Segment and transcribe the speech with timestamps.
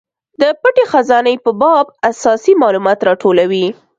[0.41, 3.67] د پټې خزانې په باب اساسي مالومات راټولوي.